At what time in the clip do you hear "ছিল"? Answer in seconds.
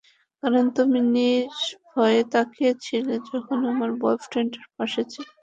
5.11-5.27